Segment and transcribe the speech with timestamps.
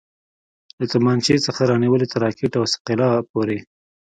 [0.79, 3.57] له تمانچې څخه رانيولې تر راکټ او ثقيله پورې.